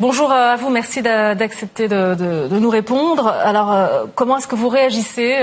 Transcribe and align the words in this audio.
Bonjour 0.00 0.32
à 0.32 0.56
vous, 0.56 0.70
merci 0.70 1.02
d'accepter 1.02 1.86
de, 1.86 2.58
nous 2.58 2.70
répondre. 2.70 3.28
Alors, 3.28 4.08
comment 4.14 4.38
est-ce 4.38 4.48
que 4.48 4.54
vous 4.54 4.68
réagissez 4.68 5.34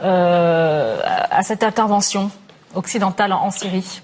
à 0.00 1.42
cette 1.42 1.62
intervention 1.62 2.30
occidentale 2.74 3.32
en 3.32 3.50
Syrie? 3.50 4.02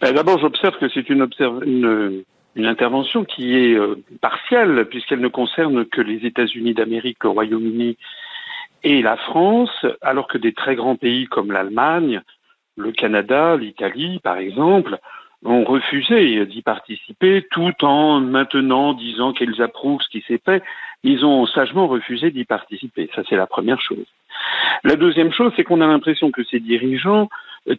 D'abord, 0.00 0.38
j'observe 0.38 0.76
que 0.78 0.88
c'est 0.90 1.08
une, 1.08 1.26
une, 2.54 2.66
intervention 2.66 3.24
qui 3.24 3.56
est 3.56 3.78
partielle, 4.20 4.86
puisqu'elle 4.90 5.20
ne 5.20 5.28
concerne 5.28 5.86
que 5.86 6.02
les 6.02 6.26
États-Unis 6.26 6.74
d'Amérique, 6.74 7.24
le 7.24 7.30
Royaume-Uni 7.30 7.96
et 8.82 9.00
la 9.00 9.16
France, 9.16 9.86
alors 10.02 10.28
que 10.28 10.36
des 10.36 10.52
très 10.52 10.74
grands 10.74 10.96
pays 10.96 11.26
comme 11.26 11.50
l'Allemagne, 11.50 12.20
le 12.76 12.92
Canada, 12.92 13.56
l'Italie, 13.56 14.20
par 14.22 14.36
exemple, 14.36 14.98
ont 15.44 15.64
refusé 15.64 16.46
d'y 16.46 16.62
participer 16.62 17.46
tout 17.50 17.84
en 17.84 18.20
maintenant 18.20 18.94
disant 18.94 19.32
qu'ils 19.32 19.62
approuvent 19.62 20.02
ce 20.02 20.08
qui 20.08 20.24
s'est 20.26 20.40
fait. 20.44 20.62
Ils 21.02 21.24
ont 21.24 21.46
sagement 21.46 21.86
refusé 21.86 22.30
d'y 22.30 22.44
participer. 22.44 23.10
Ça, 23.14 23.22
c'est 23.28 23.36
la 23.36 23.46
première 23.46 23.80
chose. 23.80 24.06
La 24.84 24.96
deuxième 24.96 25.32
chose, 25.32 25.52
c'est 25.56 25.64
qu'on 25.64 25.80
a 25.80 25.86
l'impression 25.86 26.30
que 26.30 26.44
ces 26.44 26.60
dirigeants 26.60 27.28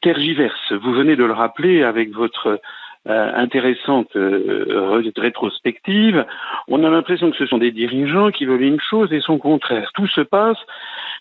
tergiversent. 0.01 0.71
Vous 0.71 0.93
venez 0.93 1.15
de 1.15 1.23
le 1.23 1.33
rappeler 1.33 1.83
avec 1.83 2.11
votre 2.11 2.59
euh, 3.07 3.31
intéressante 3.35 4.15
euh, 4.15 4.99
rétrospective, 5.15 6.25
on 6.67 6.83
a 6.83 6.89
l'impression 6.89 7.29
que 7.29 7.37
ce 7.37 7.45
sont 7.45 7.59
des 7.59 7.69
dirigeants 7.69 8.31
qui 8.31 8.45
veulent 8.45 8.63
une 8.63 8.79
chose 8.79 9.13
et 9.13 9.21
son 9.21 9.37
contraire. 9.37 9.91
Tout 9.93 10.07
se 10.07 10.21
passe 10.21 10.57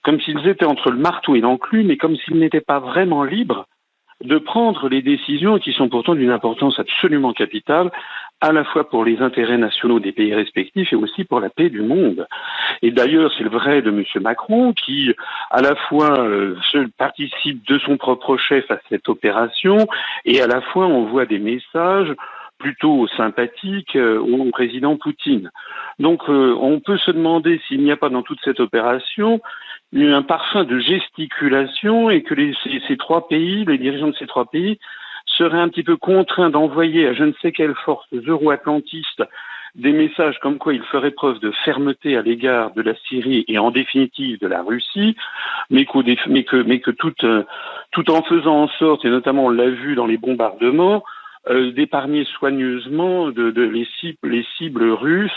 comme 0.03 0.19
s'ils 0.19 0.49
étaient 0.49 0.65
entre 0.65 0.91
le 0.91 0.97
marteau 0.97 1.35
et 1.35 1.43
l'enclume 1.43 1.91
et 1.91 1.99
comme 1.99 2.17
s'ils 2.17 2.39
n'étaient 2.39 2.63
pas 2.63 2.79
vraiment 2.79 3.23
libres 3.23 3.67
de 4.25 4.39
prendre 4.39 4.89
les 4.89 5.03
décisions 5.03 5.59
qui 5.59 5.73
sont 5.73 5.89
pourtant 5.89 6.15
d'une 6.15 6.31
importance 6.31 6.79
absolument 6.79 7.33
capitale, 7.33 7.91
à 8.41 8.53
la 8.53 8.65
fois 8.65 8.89
pour 8.89 9.05
les 9.05 9.21
intérêts 9.21 9.59
nationaux 9.59 10.01
des 10.01 10.13
pays 10.13 10.35
respectifs 10.35 10.93
et 10.93 10.97
aussi 10.97 11.25
pour 11.25 11.41
la 11.41 11.51
paix 11.51 11.71
du 11.71 11.83
monde. 11.83 12.27
Et 12.83 12.91
d'ailleurs, 12.91 13.33
c'est 13.37 13.45
le 13.45 13.51
vrai 13.51 13.83
de 13.83 13.91
M. 13.91 14.05
Macron 14.23 14.73
qui, 14.73 15.13
à 15.51 15.63
la 15.63 15.75
fois, 15.75 16.19
euh, 16.21 16.57
participe 16.99 17.67
de 17.67 17.79
son 17.79 17.97
propre 17.97 18.37
chef 18.37 18.71
à 18.71 18.79
cette 18.89 19.09
opération 19.09 19.79
et 20.25 20.41
à 20.41 20.47
la 20.47 20.61
fois 20.61 20.87
envoie 20.87 21.27
des 21.27 21.39
messages 21.39 22.15
plutôt 22.59 23.07
sympathiques 23.17 23.97
euh, 23.97 24.19
au 24.19 24.51
président 24.51 24.97
Poutine. 24.97 25.51
Donc 25.99 26.23
euh, 26.29 26.57
on 26.61 26.81
peut 26.81 26.99
se 26.99 27.11
demander 27.11 27.61
s'il 27.67 27.83
n'y 27.83 27.93
a 27.93 27.97
pas 27.97 28.09
dans 28.09 28.23
toute 28.23 28.41
cette 28.45 28.61
opération 28.61 29.41
un 29.95 30.23
parfum 30.23 30.65
de 30.65 30.79
gesticulation 30.79 32.11
et 32.11 32.23
que 32.23 32.35
ces, 32.89 32.97
trois 32.97 33.29
pays, 33.29 33.65
les 33.65 33.79
dirigeants 33.79 34.09
de 34.09 34.17
ces 34.17 34.27
trois 34.27 34.47
pays, 34.47 34.79
seraient 35.27 35.61
un 35.61 35.69
petit 35.69 35.83
peu 35.83 35.97
contraints 35.97 36.51
d'envoyer 36.51 37.09
à 37.09 37.15
je 37.15 37.25
ne 37.25 37.33
sais 37.41 37.53
quelle 37.53 37.75
force 37.85 38.07
euro-atlantiste 38.13 39.23
des 39.75 39.93
messages 39.93 40.39
comme 40.41 40.59
quoi 40.59 40.73
ils 40.73 40.85
feraient 40.85 41.11
preuve 41.11 41.41
de 41.41 41.51
fermeté 41.65 42.17
à 42.17 42.23
l'égard 42.23 42.73
de 42.75 42.83
la 42.83 42.95
Syrie 43.09 43.45
et 43.49 43.59
en 43.59 43.71
définitive 43.73 44.39
de 44.39 44.47
la 44.47 44.63
Russie, 44.63 45.17
mais, 45.71 45.85
que, 45.85 46.91
tout, 46.93 47.15
euh, 47.25 47.43
tout 47.91 48.11
en 48.11 48.23
faisant 48.23 48.63
en 48.63 48.69
sorte, 48.69 49.05
et 49.05 49.11
notamment 49.11 49.47
on 49.47 49.51
l'a 49.51 49.71
vu 49.71 49.97
dans 49.97 50.07
les 50.07 50.17
bombardements, 50.17 51.03
d'épargner 51.51 52.25
soigneusement 52.25 53.29
les, 53.29 53.87
cibles, 54.01 54.19
les, 54.29 54.47
cibles, 54.57 54.91
russes 54.91 55.31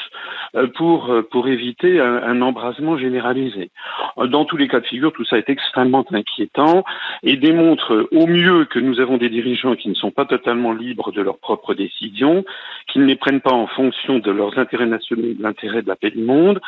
euh, 0.56 0.68
pour, 0.68 1.12
euh, 1.12 1.22
pour 1.22 1.48
éviter 1.48 2.00
un, 2.00 2.24
un, 2.24 2.42
embrasement 2.42 2.98
généralisé. 2.98 3.72
Dans 4.18 4.46
tous 4.46 4.58
les 4.58 4.68
cas 4.68 4.80
de 4.80 4.86
figure, 4.86 5.12
tout 5.12 5.26
ça 5.26 5.38
est 5.38 5.50
extrêmement 5.50 6.06
inquiétant 6.12 6.86
et 7.24 7.36
démontre 7.36 8.08
au 8.12 8.26
mieux 8.26 8.66
que 8.66 8.80
nous 8.80 9.00
avons 9.00 9.18
des 9.18 9.30
dirigeants 9.30 9.76
qui 9.76 9.90
ne 9.90 9.96
sont 9.96 10.12
pas 10.12 10.26
totalement 10.26 10.72
libres 10.72 11.12
de 11.12 11.22
leurs 11.22 11.40
propres 11.40 11.74
décisions, 11.74 12.46
qui 12.88 13.00
ne 13.00 13.06
les 13.06 13.16
prennent 13.16 13.42
pas 13.42 13.54
en 13.54 13.68
fonction 13.68 14.20
de 14.20 14.32
leurs 14.32 14.58
intérêts 14.58 14.86
nationaux 14.86 15.28
et 15.28 15.34
de 15.34 15.44
l'intérêt 15.44 15.82
de 15.82 15.88
la 15.88 15.96
paix 15.96 16.12
du 16.12 16.24
monde, 16.24 16.62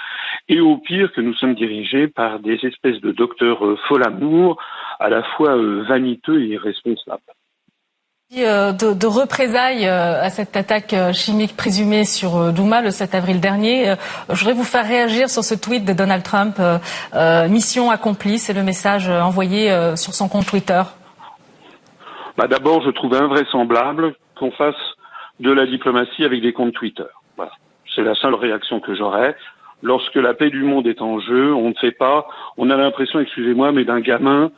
et 0.50 0.60
au 0.60 0.78
pire 0.78 1.12
que 1.14 1.22
nous 1.22 1.34
sommes 1.34 1.56
dirigés 1.56 2.08
par 2.08 2.40
des 2.40 2.60
espèces 2.64 3.00
de 3.00 3.12
docteurs 3.12 3.80
fol 3.88 4.04
amour, 4.06 4.62
à 5.00 5.10
la 5.10 5.24
fois 5.24 5.56
vaniteux 5.88 6.42
et 6.42 6.48
irresponsables. 6.48 7.22
Euh, 8.38 8.74
de, 8.74 9.08
représailles 9.08 9.88
euh, 9.88 10.22
à 10.22 10.30
cette 10.30 10.56
attaque 10.56 10.94
euh, 10.94 11.14
chimique 11.14 11.58
présumée 11.58 12.06
sur 12.06 12.54
Douma 12.54 12.80
le 12.84 12.92
7 12.92 13.16
avril 13.16 13.42
dernier. 13.42 13.96
Je 14.30 14.36
voudrais 14.36 14.54
vous 14.54 14.64
faire 14.64 14.88
réagir 14.88 15.32
sur 15.32 15.44
ce 15.44 15.56
tweet 15.56 15.84
de 15.84 15.94
Donald 15.94 16.22
Trump. 16.22 16.60
mission 17.50 17.90
accomplie, 17.90 18.38
c'est 18.38 18.54
le 18.54 18.62
message 18.62 19.10
envoyé 19.10 19.72
sur 19.96 20.14
son 20.14 20.30
compte 20.30 20.46
Twitter. 20.46 20.84
Bah 22.38 22.46
D'abord, 22.48 22.84
je 22.84 22.92
trouve 22.92 23.16
invraisemblable 23.16 24.14
qu'on 24.38 24.52
fasse 24.52 24.76
de 25.40 25.52
la 25.52 25.66
diplomatie 25.66 26.24
avec 26.24 26.44
des 26.44 26.54
comptes 26.54 26.74
Twitter. 26.74 27.10
Voilà. 27.36 27.52
C'est 27.96 28.04
la 28.04 28.14
seule 28.14 28.36
réaction 28.36 28.80
que 28.80 28.94
j'aurais. 28.94 29.36
Lorsque 29.82 30.16
la 30.16 30.36
paix 30.36 30.52
du 30.52 30.62
monde 30.62 30.86
est 30.86 31.02
en 31.02 31.20
jeu, 31.20 31.52
on 31.52 31.70
ne 31.70 31.76
fait 31.82 31.98
pas. 31.98 32.28
On 32.58 32.70
a 32.70 32.78
l'impression, 32.78 33.20
excusez-moi, 33.20 33.72
mais 33.72 33.86
d'un 33.86 34.02
gamin 34.02 34.52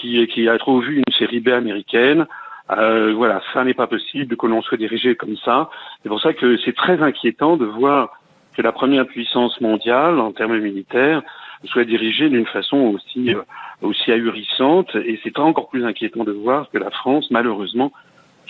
qui 0.00 0.48
a 0.48 0.58
trop 0.58 0.78
vu 0.78 0.98
une 0.98 1.14
série 1.18 1.40
B 1.40 1.48
américaine. 1.48 2.26
Euh, 2.70 3.12
voilà, 3.14 3.42
ça 3.52 3.64
n'est 3.64 3.74
pas 3.74 3.86
possible 3.86 4.36
que 4.36 4.46
l'on 4.46 4.62
soit 4.62 4.76
dirigé 4.76 5.16
comme 5.16 5.36
ça. 5.44 5.70
C'est 6.02 6.08
pour 6.08 6.20
ça 6.20 6.32
que 6.32 6.56
c'est 6.58 6.74
très 6.74 7.02
inquiétant 7.02 7.56
de 7.56 7.64
voir 7.64 8.10
que 8.56 8.62
la 8.62 8.72
première 8.72 9.06
puissance 9.06 9.60
mondiale 9.60 10.20
en 10.20 10.32
termes 10.32 10.58
militaires 10.58 11.22
soit 11.64 11.84
dirigée 11.84 12.28
d'une 12.28 12.46
façon 12.46 12.78
aussi 12.78 13.34
euh, 13.34 13.42
aussi 13.82 14.10
ahurissante 14.12 14.94
et 14.94 15.20
c'est 15.22 15.38
encore 15.38 15.68
plus 15.68 15.84
inquiétant 15.84 16.24
de 16.24 16.32
voir 16.32 16.70
que 16.70 16.78
la 16.78 16.90
France 16.90 17.30
malheureusement 17.30 17.92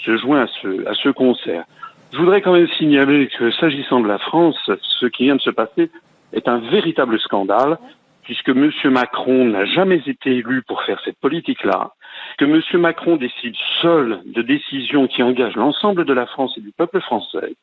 se 0.04 0.16
joint 0.16 0.42
à 0.42 0.46
ce 0.46 0.86
à 0.86 0.94
ce 0.94 1.08
concert. 1.08 1.64
Je 2.12 2.18
voudrais 2.18 2.40
quand 2.40 2.52
même 2.52 2.68
signaler 2.78 3.28
que 3.38 3.50
s'agissant 3.52 4.00
de 4.00 4.08
la 4.08 4.18
France, 4.18 4.58
ce 4.82 5.06
qui 5.06 5.24
vient 5.24 5.36
de 5.36 5.40
se 5.40 5.50
passer 5.50 5.90
est 6.32 6.48
un 6.48 6.58
véritable 6.58 7.18
scandale 7.20 7.78
puisque 8.22 8.50
M. 8.50 8.70
Macron 8.84 9.44
n'a 9.46 9.64
jamais 9.64 10.02
été 10.06 10.30
élu 10.36 10.62
pour 10.62 10.82
faire 10.82 11.00
cette 11.04 11.18
politique-là, 11.18 11.92
que 12.40 12.46
M. 12.46 12.80
Macron 12.80 13.16
décide 13.16 13.54
seul 13.82 14.22
de 14.24 14.40
décisions 14.40 15.06
qui 15.06 15.22
engagent 15.22 15.56
l'ensemble 15.56 16.06
de 16.06 16.14
la 16.14 16.24
France 16.24 16.54
et 16.56 16.62
du 16.62 16.72
peuple 16.72 17.02
français, 17.02 17.54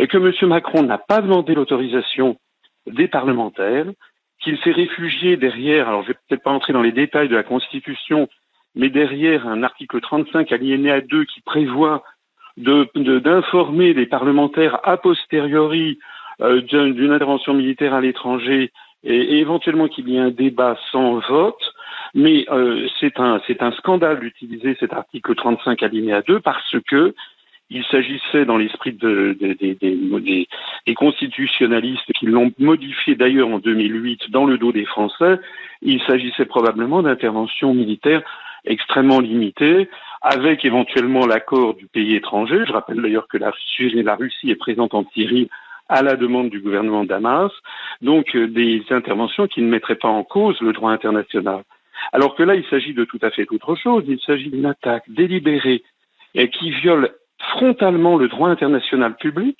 et 0.00 0.08
que 0.08 0.18
M. 0.18 0.48
Macron 0.48 0.82
n'a 0.82 0.98
pas 0.98 1.20
demandé 1.20 1.54
l'autorisation 1.54 2.36
des 2.88 3.06
parlementaires, 3.06 3.86
qu'il 4.40 4.58
s'est 4.58 4.72
réfugié 4.72 5.36
derrière, 5.36 5.88
alors 5.88 6.02
je 6.02 6.08
vais 6.08 6.18
peut-être 6.28 6.42
pas 6.42 6.50
entrer 6.50 6.72
dans 6.72 6.82
les 6.82 6.90
détails 6.90 7.28
de 7.28 7.36
la 7.36 7.44
Constitution, 7.44 8.28
mais 8.74 8.88
derrière 8.88 9.46
un 9.46 9.62
article 9.62 10.00
35 10.00 10.50
alinéa 10.50 11.00
2 11.00 11.24
qui 11.24 11.40
prévoit 11.40 12.02
d'informer 12.56 13.94
les 13.94 14.06
parlementaires 14.06 14.80
a 14.82 14.96
posteriori 14.96 16.00
euh, 16.40 16.60
d'une 16.62 17.12
intervention 17.12 17.54
militaire 17.54 17.94
à 17.94 18.00
l'étranger 18.00 18.72
et, 19.04 19.38
éventuellement 19.38 19.86
qu'il 19.86 20.08
y 20.08 20.16
ait 20.16 20.20
un 20.20 20.30
débat 20.30 20.76
sans 20.90 21.20
vote, 21.20 21.72
mais 22.14 22.46
euh, 22.50 22.86
c'est 23.00 23.18
un 23.18 23.40
un 23.60 23.72
scandale 23.72 24.20
d'utiliser 24.20 24.76
cet 24.78 24.92
article 24.92 25.34
35 25.34 25.82
alinéa 25.82 26.22
2 26.22 26.40
parce 26.40 26.76
que 26.86 27.14
il 27.70 27.84
s'agissait 27.84 28.46
dans 28.46 28.56
l'esprit 28.56 28.92
de, 28.92 29.36
de, 29.38 29.52
des, 29.52 30.48
des 30.86 30.94
constitutionnalistes 30.94 32.10
qui 32.14 32.26
l'ont 32.26 32.50
modifié 32.58 33.14
d'ailleurs 33.14 33.48
en 33.48 33.58
2008 33.58 34.30
dans 34.30 34.46
le 34.46 34.56
dos 34.56 34.72
des 34.72 34.86
Français, 34.86 35.38
il 35.82 36.00
s'agissait 36.04 36.46
probablement 36.46 37.02
d'interventions 37.02 37.74
militaires 37.74 38.22
extrêmement 38.64 39.20
limitées, 39.20 39.88
avec 40.22 40.64
éventuellement 40.64 41.26
l'accord 41.26 41.74
du 41.74 41.86
pays 41.86 42.14
étranger. 42.14 42.64
Je 42.66 42.72
rappelle 42.72 43.00
d'ailleurs 43.00 43.28
que 43.28 43.38
la, 43.38 43.52
la 43.80 44.14
Russie 44.16 44.50
est 44.50 44.56
présente 44.56 44.94
en 44.94 45.04
Syrie 45.14 45.48
à 45.88 46.02
la 46.02 46.16
demande 46.16 46.50
du 46.50 46.60
gouvernement 46.60 47.04
Damas, 47.04 47.50
donc 48.02 48.34
euh, 48.36 48.46
des 48.46 48.84
interventions 48.90 49.46
qui 49.46 49.62
ne 49.62 49.68
mettraient 49.68 49.94
pas 49.94 50.08
en 50.08 50.22
cause 50.22 50.60
le 50.60 50.74
droit 50.74 50.90
international. 50.90 51.62
Alors 52.12 52.34
que 52.34 52.42
là, 52.42 52.54
il 52.54 52.64
s'agit 52.66 52.94
de 52.94 53.04
tout 53.04 53.18
à 53.22 53.30
fait 53.30 53.46
autre 53.50 53.74
chose. 53.76 54.04
Il 54.06 54.20
s'agit 54.20 54.50
d'une 54.50 54.66
attaque 54.66 55.04
délibérée 55.08 55.82
et 56.34 56.50
qui 56.50 56.70
viole 56.70 57.10
frontalement 57.38 58.16
le 58.16 58.28
droit 58.28 58.48
international 58.48 59.16
public, 59.16 59.56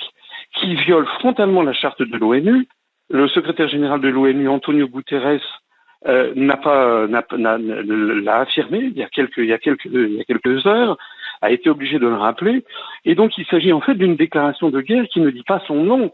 qui 0.54 0.74
viole 0.74 1.06
frontalement 1.18 1.62
la 1.62 1.72
charte 1.72 2.02
de 2.02 2.16
l'ONU. 2.16 2.66
Le 3.10 3.28
secrétaire 3.28 3.68
général 3.68 4.00
de 4.00 4.08
l'ONU, 4.08 4.48
Antonio 4.48 4.88
Guterres, 4.88 5.62
euh, 6.06 6.32
n'a 6.36 6.56
pas 6.56 7.06
l'a 7.08 8.38
affirmé 8.38 8.78
il 8.78 8.96
y 8.96 9.02
a 9.02 9.08
quelques 9.08 9.38
il 9.38 9.46
y 9.46 9.52
a 9.52 9.58
quelques 9.58 9.86
il 9.86 10.14
y 10.14 10.20
a 10.20 10.24
quelques 10.24 10.64
heures 10.64 10.96
a 11.40 11.50
été 11.50 11.70
obligé 11.70 11.98
de 11.98 12.06
le 12.06 12.14
rappeler. 12.14 12.64
Et 13.04 13.14
donc 13.14 13.36
il 13.38 13.46
s'agit 13.46 13.72
en 13.72 13.80
fait 13.80 13.94
d'une 13.94 14.16
déclaration 14.16 14.70
de 14.70 14.80
guerre 14.80 15.06
qui 15.08 15.20
ne 15.20 15.30
dit 15.30 15.42
pas 15.42 15.62
son 15.66 15.82
nom. 15.84 16.12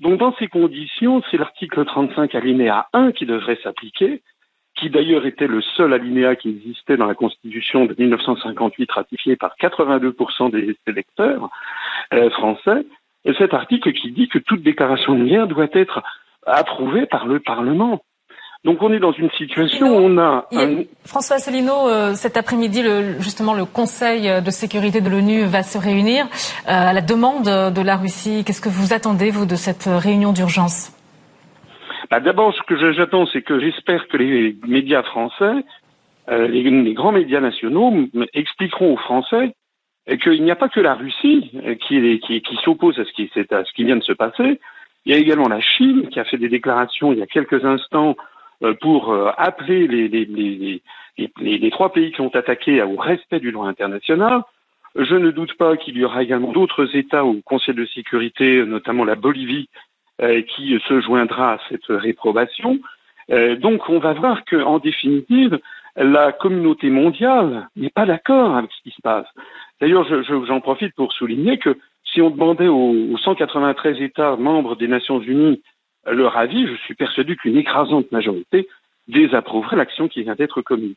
Donc 0.00 0.18
dans 0.18 0.34
ces 0.36 0.48
conditions, 0.48 1.22
c'est 1.30 1.36
l'article 1.36 1.84
35 1.84 2.34
alinéa 2.34 2.88
1 2.92 3.12
qui 3.12 3.26
devrait 3.26 3.58
s'appliquer, 3.62 4.22
qui 4.82 4.90
d'ailleurs 4.90 5.24
était 5.26 5.46
le 5.46 5.62
seul 5.76 5.92
alinéa 5.92 6.34
qui 6.34 6.48
existait 6.48 6.96
dans 6.96 7.06
la 7.06 7.14
Constitution 7.14 7.84
de 7.84 7.94
1958 7.96 8.90
ratifiée 8.90 9.36
par 9.36 9.54
82% 9.60 10.50
des 10.50 10.76
électeurs 10.88 11.48
euh, 12.12 12.28
français, 12.30 12.84
et 13.24 13.32
cet 13.38 13.54
article 13.54 13.92
qui 13.92 14.10
dit 14.10 14.28
que 14.28 14.40
toute 14.40 14.62
déclaration 14.62 15.14
de 15.14 15.24
guerre 15.24 15.46
doit 15.46 15.68
être 15.72 16.02
approuvée 16.44 17.06
par 17.06 17.26
le 17.26 17.38
Parlement. 17.38 18.02
Donc 18.64 18.82
on 18.82 18.92
est 18.92 18.98
dans 18.98 19.12
une 19.12 19.30
situation 19.30 19.86
où 19.86 20.00
on 20.00 20.18
a... 20.18 20.48
François 21.04 21.36
Asselineau, 21.36 21.88
euh, 21.88 22.14
cet 22.14 22.36
après-midi, 22.36 22.82
justement, 23.20 23.54
le 23.54 23.64
Conseil 23.64 24.42
de 24.42 24.50
sécurité 24.50 25.00
de 25.00 25.08
l'ONU 25.08 25.44
va 25.44 25.62
se 25.62 25.78
réunir 25.78 26.24
euh, 26.24 26.90
à 26.90 26.92
la 26.92 27.00
demande 27.00 27.44
de 27.44 27.82
la 27.82 27.96
Russie. 27.96 28.42
Qu'est-ce 28.44 28.60
que 28.60 28.68
vous 28.68 28.92
attendez, 28.92 29.30
vous, 29.30 29.46
de 29.46 29.54
cette 29.54 29.84
réunion 29.86 30.32
d'urgence? 30.32 30.92
Bah, 32.12 32.20
D'abord, 32.20 32.54
ce 32.54 32.62
que 32.62 32.92
j'attends, 32.92 33.26
c'est 33.26 33.40
que 33.40 33.58
j'espère 33.58 34.06
que 34.08 34.18
les 34.18 34.54
médias 34.66 35.02
français, 35.02 35.64
euh, 36.28 36.46
les, 36.46 36.92
grands 36.92 37.10
médias 37.10 37.40
nationaux, 37.40 38.06
expliqueront 38.34 38.92
aux 38.92 38.98
Français 38.98 39.54
qu'il 40.22 40.44
n'y 40.44 40.50
a 40.50 40.56
pas 40.56 40.68
que 40.68 40.80
la 40.80 40.94
Russie 40.94 41.50
qui, 41.80 42.20
qui, 42.20 42.56
s'oppose 42.62 42.98
à 42.98 43.04
ce 43.06 43.12
qui, 43.12 43.84
vient 43.84 43.96
de 43.96 44.02
se 44.02 44.12
passer. 44.12 44.60
Il 45.06 45.12
y 45.12 45.14
a 45.14 45.18
également 45.18 45.48
la 45.48 45.60
Chine 45.60 46.08
qui 46.10 46.20
a 46.20 46.24
fait 46.24 46.36
des 46.36 46.50
déclarations 46.50 47.14
il 47.14 47.18
y 47.18 47.22
a 47.22 47.26
quelques 47.26 47.64
instants 47.64 48.14
euh, 48.62 48.74
pour 48.74 49.10
euh, 49.10 49.30
appeler 49.38 49.88
les, 49.88 50.08
les, 50.08 51.70
trois 51.70 51.94
pays 51.94 52.12
qui 52.12 52.20
ont 52.20 52.28
attaqué 52.28 52.82
au 52.82 52.96
respect 52.96 53.40
du 53.40 53.52
droit 53.52 53.68
international. 53.68 54.42
Je 54.96 55.14
ne 55.14 55.30
doute 55.30 55.54
pas 55.54 55.78
qu'il 55.78 55.96
y 55.96 56.04
aura 56.04 56.22
également 56.22 56.52
d'autres 56.52 56.94
États 56.94 57.24
au 57.24 57.40
Conseil 57.40 57.74
de 57.74 57.86
sécurité, 57.86 58.64
notamment 58.66 59.06
la 59.06 59.14
Bolivie, 59.14 59.70
euh, 59.70 59.91
qui 60.48 60.78
se 60.86 61.00
joindra 61.00 61.54
à 61.54 61.58
cette 61.68 61.86
réprobation. 61.88 62.78
donc 63.28 63.88
on 63.88 63.98
va 63.98 64.12
voir 64.12 64.44
qu'en 64.44 64.78
définitive, 64.78 65.58
la 65.96 66.32
communauté 66.32 66.90
mondiale 66.90 67.68
n'est 67.76 67.90
pas 67.90 68.06
d'accord 68.06 68.56
avec 68.56 68.70
ce 68.72 68.82
qui 68.82 68.94
se 68.94 69.02
passe. 69.02 69.26
D'ailleurs, 69.80 70.06
j'en 70.46 70.60
profite 70.60 70.94
pour 70.94 71.12
souligner 71.12 71.58
que 71.58 71.76
si 72.04 72.20
on 72.20 72.30
demandait 72.30 72.68
aux 72.68 73.16
193 73.18 74.00
États 74.00 74.36
membres 74.36 74.76
des 74.76 74.88
Nations 74.88 75.20
Unies 75.20 75.62
leur 76.06 76.36
avis, 76.36 76.66
je 76.66 76.74
suis 76.82 76.94
persuadé 76.94 77.36
qu'une 77.36 77.56
écrasante 77.56 78.10
majorité 78.12 78.68
désapprouverait 79.08 79.76
l'action 79.76 80.08
qui 80.08 80.22
vient 80.22 80.34
d'être 80.34 80.62
commise. 80.62 80.96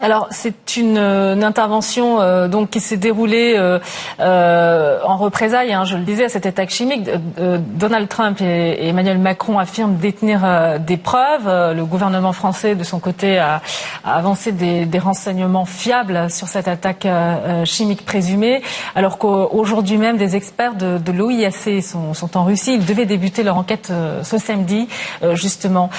Alors 0.00 0.28
c'est 0.30 0.76
une, 0.76 0.96
euh, 0.98 1.40
intervention 1.42 2.20
euh, 2.20 2.48
donc 2.48 2.70
qui 2.70 2.80
s'est 2.80 2.96
déroulée 2.96 3.54
euh, 3.56 4.98
en 5.04 5.16
représailles, 5.16 5.72
hein, 5.72 5.84
je 5.84 5.96
le 5.96 6.04
disais, 6.04 6.24
à 6.24 6.28
cette 6.28 6.46
attaque 6.46 6.70
chimique. 6.70 7.08
Donald 7.38 8.08
Trump 8.08 8.40
et, 8.40 8.88
Emmanuel 8.88 9.18
Macron 9.18 9.58
affirment 9.58 9.96
détenir 9.96 10.40
des 10.80 10.96
preuves. 10.96 11.74
le 11.74 11.84
gouvernement 11.84 12.32
français, 12.32 12.74
de 12.74 12.84
son 12.84 12.98
côté, 12.98 13.38
a, 13.38 13.60
avancé 14.04 14.52
des, 14.52 14.98
renseignements 14.98 15.64
fiables 15.64 16.30
sur 16.30 16.48
cette 16.48 16.68
attaque 16.68 17.06
chimique 17.64 18.04
présumée, 18.04 18.62
alors 18.94 19.18
qu'aujourd'hui 19.18 19.96
même, 19.96 20.16
des 20.16 20.36
experts 20.36 20.74
de, 20.74 21.12
l'OIAC 21.12 21.82
sont, 21.82 22.36
en 22.36 22.44
Russie. 22.44 22.74
Ils 22.74 22.86
devaient 22.86 23.06
débuter 23.06 23.42
leur 23.42 23.56
enquête 23.56 23.92
ce 24.22 24.38
samedi, 24.38 24.88
justement. 25.32 25.90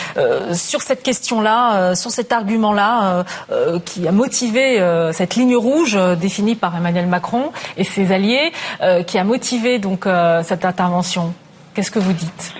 sur 0.53 0.81
cette 0.81 1.03
question-là, 1.03 1.95
sur 1.95 2.11
cet 2.11 2.31
argument-là 2.31 3.25
euh, 3.61 3.79
qui 3.79 4.07
a 4.07 4.11
motivé 4.11 4.81
euh, 4.81 5.11
cette 5.11 5.35
ligne 5.35 5.55
rouge 5.55 5.95
euh, 5.95 6.15
définie 6.15 6.55
par 6.55 6.75
Emmanuel 6.75 7.05
Macron 7.07 7.51
et 7.77 7.83
ses 7.83 8.11
alliés, 8.11 8.51
qui 9.07 9.17
a 9.17 9.23
motivé 9.23 9.79
donc 9.79 10.05
cette 10.43 10.65
intervention. 10.65 11.33
Qu'est-ce 11.73 11.91
que 11.91 11.99
vous 11.99 12.13
dites? 12.13 12.55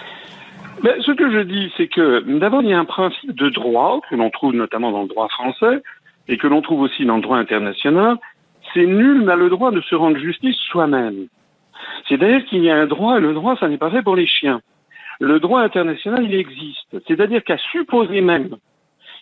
Ben, 0.83 0.93
Ce 1.01 1.11
que 1.11 1.31
je 1.31 1.39
dis, 1.39 1.71
c'est 1.77 1.87
que 1.87 2.23
d'abord, 2.39 2.61
il 2.61 2.69
y 2.69 2.73
a 2.73 2.79
un 2.79 2.85
principe 2.85 3.35
de 3.35 3.49
droit 3.49 3.99
que 4.09 4.15
l'on 4.15 4.29
trouve 4.29 4.53
notamment 4.53 4.91
dans 4.91 5.01
le 5.01 5.07
droit 5.07 5.27
français 5.29 5.81
et 6.27 6.37
que 6.37 6.47
l'on 6.47 6.61
trouve 6.61 6.81
aussi 6.81 7.05
dans 7.05 7.15
le 7.15 7.21
droit 7.21 7.37
international. 7.37 8.17
C'est 8.73 8.85
nul 8.85 9.23
n'a 9.25 9.35
le 9.35 9.49
droit 9.49 9.71
de 9.71 9.81
se 9.81 9.95
rendre 9.95 10.17
justice 10.17 10.57
soi-même. 10.71 11.27
C'est-à-dire 12.07 12.45
qu'il 12.45 12.63
y 12.63 12.69
a 12.69 12.75
un 12.75 12.87
droit 12.87 13.17
et 13.17 13.21
le 13.21 13.33
droit, 13.33 13.57
ça 13.59 13.67
n'est 13.67 13.77
pas 13.77 13.91
fait 13.91 14.03
pour 14.03 14.15
les 14.15 14.27
chiens. 14.27 14.61
Le 15.19 15.39
droit 15.39 15.61
international, 15.61 16.23
il 16.23 16.35
existe. 16.35 16.97
C'est-à-dire 17.07 17.43
qu'à 17.43 17.57
supposer 17.71 18.21
même 18.21 18.55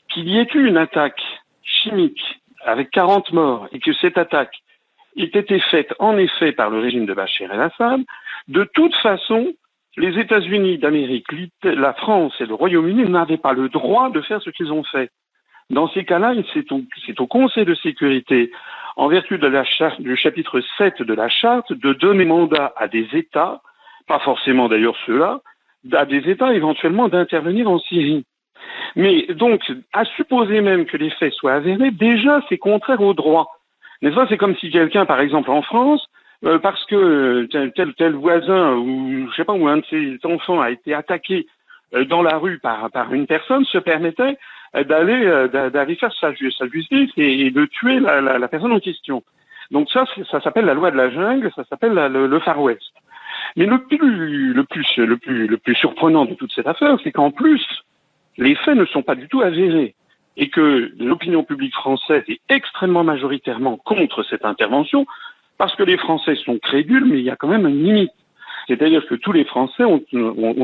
qu'il 0.10 0.28
y 0.30 0.38
ait 0.38 0.48
eu 0.54 0.68
une 0.68 0.78
attaque 0.78 1.22
chimique 1.64 2.22
avec 2.66 2.92
40 2.92 3.32
morts 3.34 3.68
et 3.72 3.80
que 3.80 3.94
cette 3.94 4.18
attaque 4.18 4.54
ait 5.18 5.24
été 5.24 5.60
faite 5.60 5.94
en 6.00 6.18
effet 6.18 6.52
par 6.52 6.70
le 6.70 6.80
régime 6.80 7.06
de 7.06 7.14
Bachar 7.14 7.52
el-Assad, 7.52 8.02
de 8.48 8.64
toute 8.74 8.96
façon, 8.96 9.54
les 9.98 10.18
États-Unis 10.20 10.78
d'Amérique, 10.78 11.28
la 11.64 11.94
France 11.94 12.34
et 12.40 12.46
le 12.46 12.54
Royaume-Uni 12.54 13.10
n'avaient 13.10 13.38
pas 13.38 13.54
le 13.54 13.70
droit 13.70 14.10
de 14.10 14.22
faire 14.22 14.42
ce 14.42 14.50
qu'ils 14.50 14.72
ont 14.72 14.84
fait. 14.84 15.12
Dans 15.70 15.88
ces 15.90 16.04
cas-là, 16.04 16.34
c'est 16.54 16.72
au, 16.72 16.82
au, 17.18 17.28
Conseil 17.28 17.66
de 17.66 17.76
sécurité, 17.76 18.52
en 18.96 19.08
vertu 19.08 19.38
de 19.38 19.48
la 19.48 19.64
charte, 19.64 20.02
du 20.02 20.16
chapitre 20.16 20.62
7 20.78 21.04
de 21.04 21.14
la 21.14 21.30
charte, 21.30 21.72
de 21.74 21.94
donner 21.94 22.26
mandat 22.26 22.74
à 22.76 22.88
des 22.88 23.08
États, 23.14 23.62
pas 24.08 24.20
forcément 24.20 24.68
d'ailleurs 24.68 24.98
ceux-là, 25.06 25.42
à 25.94 26.06
des 26.06 26.30
États 26.30 26.54
éventuellement 26.54 27.08
d'intervenir 27.08 27.70
en 27.70 27.80
Syrie. 27.80 28.26
Mais 28.95 29.27
donc, 29.36 29.62
à 29.94 30.06
supposer 30.06 30.62
même 30.62 30.86
que 30.86 30.98
les 30.98 31.10
faits 31.12 31.33
soient 31.33 31.54
avérés, 31.54 31.92
déjà 31.92 32.42
c'est 32.50 32.57
contraire 32.57 33.01
au 33.01 33.13
droit. 33.13 33.48
N'est-ce 34.01 34.16
pas? 34.16 34.27
C'est 34.30 34.38
comme 34.38 34.56
si 34.56 34.71
quelqu'un, 34.71 35.06
par 35.06 35.19
exemple 35.19 35.51
en 35.51 35.62
France, 35.62 36.07
euh, 36.45 36.57
parce 36.57 36.83
que 36.86 36.95
euh, 36.95 37.71
tel, 37.75 37.94
tel 37.94 38.13
voisin 38.13 38.75
ou 38.75 39.30
je 39.30 39.36
sais 39.36 39.44
pas 39.44 39.54
un 39.54 39.77
de 39.77 39.86
ses 39.89 40.18
enfants 40.24 40.62
a 40.62 40.71
été 40.71 40.94
attaqué 40.94 41.48
euh, 41.94 42.06
dans 42.06 42.21
la 42.21 42.38
rue 42.38 42.60
par, 42.60 42.89
une 43.12 43.27
personne, 43.27 43.66
se 43.66 43.77
permettait 43.77 44.38
d'aller 44.74 45.48
d'aller 45.51 45.95
faire 45.95 46.13
sa, 46.13 46.31
justice 46.33 47.12
et, 47.18 47.50
de 47.50 47.66
tuer 47.66 48.00
la, 48.00 48.21
la, 48.21 48.48
personne 48.48 48.71
en 48.71 48.80
question. 48.80 49.24
Donc 49.71 49.89
ça, 49.89 50.06
ça 50.30 50.39
s'appelle 50.42 50.66
la 50.66 50.75
loi 50.75 50.92
de 50.92 50.98
la 50.98 51.10
jungle, 51.10 51.51
ça 51.56 51.63
s'appelle 51.66 51.94
le, 51.94 52.27
le 52.27 52.39
Far 52.39 52.62
West. 52.62 52.94
Mais 53.56 53.66
le 53.66 53.80
plus, 53.80 54.54
le 54.54 54.63
plus, 54.63 54.98
le 54.98 55.18
plus, 55.18 55.48
le 55.48 55.57
plus 55.57 55.75
surprenant 55.75 56.25
de 56.25 56.36
toute 56.36 56.51
cette 56.54 56.68
affaire, 56.68 56.98
c'est 57.04 57.12
qu'en 57.12 57.31
plus, 57.31 57.66
les 58.40 58.56
faits 58.56 58.76
ne 58.76 58.86
sont 58.86 59.04
pas 59.04 59.16
du 59.16 59.28
tout 59.28 59.42
avérés 59.42 59.96
et 60.38 60.50
que 60.50 60.92
l'opinion 60.98 61.44
publique 61.44 61.76
française 61.76 62.24
est 62.28 62.40
extrêmement 62.50 63.04
majoritairement 63.04 63.78
contre 63.78 64.24
cette 64.24 64.46
intervention 64.46 65.06
parce 65.58 65.76
que 65.76 65.84
les 65.84 65.98
Français 65.98 66.36
sont 66.46 66.58
crédules, 66.58 67.06
mais 67.06 67.20
il 67.20 67.26
y 67.26 67.30
a 67.30 67.36
quand 67.36 67.50
même 67.50 67.68
une 67.68 67.84
limite. 67.84 68.14
C'est-à-dire 68.68 69.06
que 69.08 69.16
tous 69.16 69.34
les 69.34 69.44
Français 69.44 69.84
ont, 69.84 70.02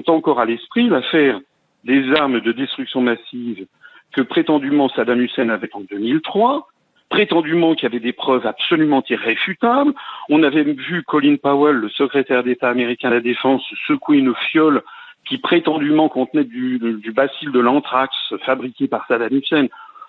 encore 0.07 0.39
à 0.39 0.45
l'esprit 0.45 0.87
l'affaire 0.87 1.39
des 1.83 2.13
armes 2.13 2.39
de 2.39 2.51
destruction 2.53 3.01
massive 3.01 3.65
que 4.13 4.21
prétendument 4.21 4.87
Saddam 4.89 5.19
Hussein 5.19 5.49
avait 5.49 5.69
en 5.73 5.81
2003, 5.81 6.69
prétendument 7.09 7.75
qu'il 7.75 7.83
y 7.83 7.85
avait 7.87 7.99
des 7.99 8.13
preuves 8.13 8.47
absolument 8.47 9.03
irréfutables. 9.09 9.93
On 10.29 10.43
avait 10.43 10.63
vu 10.63 11.03
Colin 11.03 11.35
Powell, 11.35 11.75
le 11.75 11.89
secrétaire 11.89 12.43
d'État 12.43 12.69
américain 12.69 13.09
à 13.09 13.15
la 13.15 13.19
Défense, 13.19 13.63
secouer 13.87 14.19
une 14.19 14.33
fiole 14.35 14.81
qui 15.25 15.37
prétendument 15.37 16.09
contenait 16.09 16.43
du, 16.43 16.79
du 16.79 17.11
bacille 17.11 17.51
de 17.51 17.59
l'anthrax 17.59 18.15
fabriqué 18.45 18.87
par 18.87 19.05
Saddam 19.07 19.33
Hussein, 19.33 19.67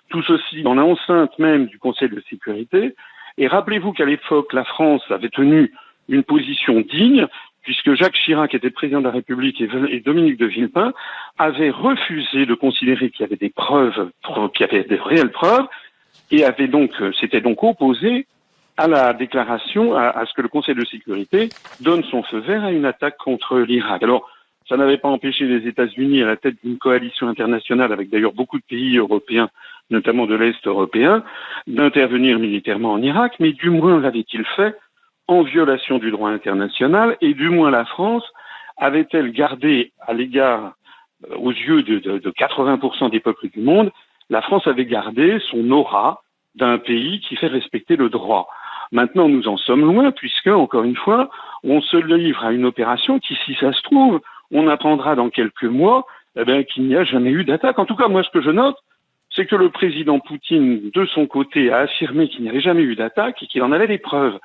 tout 0.09 0.21
ceci 0.23 0.61
dans 0.61 0.75
l'enceinte 0.75 1.37
même 1.39 1.65
du 1.65 1.79
Conseil 1.79 2.09
de 2.09 2.21
sécurité. 2.29 2.95
Et 3.37 3.47
rappelez-vous 3.47 3.93
qu'à 3.93 4.05
l'époque, 4.05 4.53
la 4.53 4.63
France 4.63 5.03
avait 5.09 5.29
tenu 5.29 5.73
une 6.09 6.23
position 6.23 6.81
digne, 6.81 7.27
puisque 7.61 7.93
Jacques 7.95 8.15
Chirac 8.15 8.53
était 8.53 8.69
président 8.69 8.99
de 8.99 9.05
la 9.05 9.11
République 9.11 9.59
et 9.61 9.99
Dominique 9.99 10.37
de 10.37 10.45
Villepin 10.45 10.93
avaient 11.37 11.69
refusé 11.69 12.45
de 12.45 12.53
considérer 12.53 13.09
qu'il 13.09 13.21
y 13.21 13.25
avait 13.25 13.35
des 13.35 13.49
preuves, 13.49 14.09
qu'il 14.53 14.65
y 14.65 14.69
avait 14.69 14.83
des 14.85 14.95
réelles 14.95 15.31
preuves, 15.31 15.67
et 16.31 16.45
avait 16.45 16.67
donc, 16.67 16.91
s'était 17.19 17.41
donc 17.41 17.63
opposé 17.63 18.25
à 18.77 18.87
la 18.87 19.13
déclaration, 19.13 19.95
à, 19.95 20.09
à, 20.09 20.25
ce 20.25 20.33
que 20.33 20.41
le 20.41 20.47
Conseil 20.47 20.75
de 20.75 20.85
sécurité 20.85 21.49
donne 21.81 22.03
son 22.05 22.23
feu 22.23 22.39
vert 22.39 22.63
à 22.63 22.71
une 22.71 22.85
attaque 22.85 23.17
contre 23.17 23.59
l'Irak. 23.59 24.03
Alors, 24.03 24.29
ça 24.67 24.77
n'avait 24.77 24.97
pas 24.97 25.07
empêché 25.07 25.45
les 25.45 25.67
États-Unis, 25.67 26.23
à 26.23 26.27
la 26.27 26.37
tête 26.37 26.55
d'une 26.63 26.77
coalition 26.77 27.27
internationale, 27.27 27.91
avec 27.91 28.09
d'ailleurs 28.09 28.33
beaucoup 28.33 28.57
de 28.57 28.65
pays 28.67 28.97
européens, 28.97 29.49
notamment 29.89 30.25
de 30.25 30.35
l'Est 30.35 30.65
européen, 30.67 31.23
d'intervenir 31.67 32.39
militairement 32.39 32.93
en 32.93 33.01
Irak, 33.01 33.35
mais 33.39 33.53
du 33.53 33.69
moins 33.69 33.99
l'avait-il 33.99 34.43
fait 34.55 34.75
en 35.27 35.43
violation 35.43 35.97
du 35.97 36.11
droit 36.11 36.29
international, 36.29 37.17
et 37.21 37.33
du 37.33 37.49
moins 37.49 37.71
la 37.71 37.85
France 37.85 38.23
avait-elle 38.77 39.31
gardé 39.31 39.91
à 40.05 40.13
l'égard, 40.13 40.73
euh, 41.29 41.35
aux 41.37 41.51
yeux 41.51 41.83
de, 41.83 41.99
de, 41.99 42.17
de 42.19 42.31
80% 42.31 43.09
des 43.09 43.19
peuples 43.19 43.49
du 43.49 43.61
monde, 43.61 43.91
la 44.29 44.41
France 44.41 44.67
avait 44.67 44.85
gardé 44.85 45.39
son 45.49 45.69
aura 45.71 46.21
d'un 46.55 46.77
pays 46.77 47.21
qui 47.21 47.35
fait 47.35 47.47
respecter 47.47 47.95
le 47.95 48.09
droit. 48.09 48.47
Maintenant, 48.91 49.27
nous 49.27 49.47
en 49.47 49.57
sommes 49.57 49.81
loin, 49.81 50.11
puisque, 50.11 50.47
encore 50.47 50.83
une 50.83 50.95
fois, 50.95 51.29
on 51.63 51.81
se 51.81 51.97
livre 51.97 52.43
à 52.43 52.51
une 52.51 52.65
opération 52.65 53.19
qui, 53.19 53.37
si 53.45 53.53
ça 53.55 53.73
se 53.73 53.81
trouve, 53.81 54.21
on 54.51 54.67
apprendra 54.67 55.15
dans 55.15 55.29
quelques 55.29 55.63
mois 55.63 56.05
eh 56.37 56.65
qu'il 56.65 56.87
n'y 56.87 56.95
a 56.95 57.03
jamais 57.03 57.31
eu 57.31 57.43
d'attaque. 57.43 57.79
En 57.79 57.85
tout 57.85 57.95
cas, 57.95 58.07
moi, 58.07 58.23
ce 58.23 58.29
que 58.29 58.41
je 58.41 58.51
note, 58.51 58.77
c'est 59.31 59.45
que 59.45 59.55
le 59.55 59.69
président 59.69 60.19
Poutine, 60.19 60.89
de 60.93 61.05
son 61.05 61.25
côté, 61.25 61.71
a 61.71 61.79
affirmé 61.79 62.27
qu'il 62.27 62.43
n'y 62.43 62.49
avait 62.49 62.61
jamais 62.61 62.83
eu 62.83 62.95
d'attaque 62.95 63.41
et 63.41 63.47
qu'il 63.47 63.63
en 63.63 63.71
avait 63.71 63.87
des 63.87 63.97
preuves. 63.97 64.37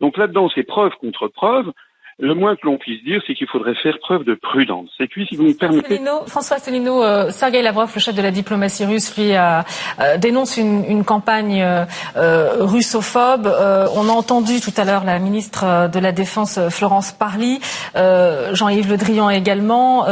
Donc 0.00 0.16
là-dedans, 0.16 0.48
c'est 0.54 0.62
preuve 0.62 0.92
contre 1.00 1.28
preuve. 1.28 1.72
Le 2.20 2.34
moins 2.34 2.56
que 2.56 2.66
l'on 2.66 2.78
puisse 2.78 3.02
dire, 3.04 3.22
c'est 3.26 3.34
qu'il 3.34 3.46
faudrait 3.46 3.76
faire 3.76 3.96
preuve 4.00 4.24
de 4.24 4.34
prudence. 4.34 4.90
Et 4.98 5.06
puis, 5.06 5.26
si 5.28 5.36
vous 5.36 5.44
me 5.44 5.52
permettez... 5.52 6.00
François 6.26 6.56
Asselineau, 6.56 7.04
euh, 7.04 7.30
Sergei 7.30 7.62
Lavrov, 7.62 7.92
le 7.94 8.00
chef 8.00 8.14
de 8.14 8.22
la 8.22 8.32
diplomatie 8.32 8.84
russe, 8.84 9.16
lui, 9.16 9.34
a, 9.34 9.64
euh, 10.00 10.16
dénonce 10.16 10.56
une, 10.56 10.84
une 10.88 11.04
campagne 11.04 11.62
euh, 11.62 11.84
euh 12.16 12.56
russophobe. 12.58 13.46
on 13.46 14.08
a 14.08 14.12
entendu 14.12 14.60
tout 14.60 14.72
à 14.76 14.84
l'heure 14.84 15.04
la 15.04 15.20
ministre 15.20 15.88
de 15.88 15.98
la 16.00 16.10
Défense, 16.10 16.58
Florence 16.70 17.12
Parly, 17.12 17.60
Jean-Yves 17.94 18.90
Le 18.90 18.96
Drian 18.96 19.30
également. 19.30 20.06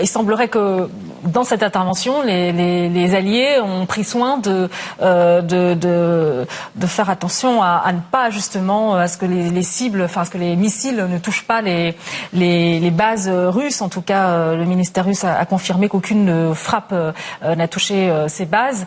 il 0.00 0.06
semblerait 0.06 0.48
que 0.48 0.88
dans 1.24 1.44
cette 1.44 1.62
intervention, 1.62 2.22
les, 2.22 2.52
les, 2.52 2.88
les 2.88 3.14
alliés 3.14 3.60
ont 3.62 3.86
pris 3.86 4.04
soin 4.04 4.38
de, 4.38 4.68
de, 5.00 5.74
de, 5.74 6.46
de, 6.74 6.86
faire 6.86 7.10
attention 7.10 7.62
à, 7.62 7.82
à, 7.84 7.92
ne 7.92 8.00
pas, 8.00 8.30
justement, 8.30 8.96
à 8.96 9.08
ce 9.08 9.18
que 9.18 9.26
les, 9.26 9.50
les 9.50 9.62
cibles, 9.62 10.02
enfin, 10.02 10.22
à 10.22 10.24
ce 10.24 10.30
que 10.30 10.38
les 10.38 10.56
missiles 10.56 11.06
ne 11.08 11.18
touche 11.28 11.46
pas 11.46 11.60
les, 11.60 11.94
les, 12.32 12.90
bases 12.90 13.28
russes. 13.28 13.82
En 13.82 13.90
tout 13.90 14.00
cas, 14.00 14.30
euh, 14.30 14.56
le 14.56 14.64
ministère 14.64 15.04
russe 15.04 15.24
a, 15.24 15.44
confirmé 15.44 15.88
qu'aucune 15.88 16.54
frappe 16.54 16.92
euh, 16.92 17.12
n'a 17.42 17.68
touché 17.68 18.10
euh, 18.10 18.28
ces 18.28 18.46
bases. 18.46 18.86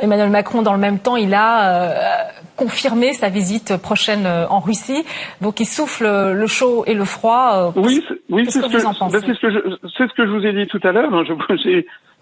Emmanuel 0.00 0.30
Macron, 0.30 0.62
dans 0.62 0.72
le 0.72 0.78
même 0.78 0.98
temps, 0.98 1.16
il 1.16 1.34
a 1.34 2.30
confirmé 2.56 3.12
sa 3.12 3.28
visite 3.28 3.76
prochaine 3.76 4.26
en 4.26 4.60
Russie. 4.60 5.04
Donc 5.40 5.60
il 5.60 5.66
souffle 5.66 6.06
le 6.06 6.46
chaud 6.46 6.84
et 6.86 6.94
le 6.94 7.04
froid. 7.04 7.72
Oui, 7.76 8.02
oui 8.30 8.46
c'est 8.48 8.60
ce, 8.60 8.66
que, 8.66 8.78
ce, 8.78 10.14
que 10.14 10.26
je 10.26 10.30
vous 10.30 10.44
ai 10.46 10.52
dit 10.52 10.66
tout 10.66 10.80
à 10.82 10.92
l'heure. 10.92 11.12
Hein. 11.12 11.24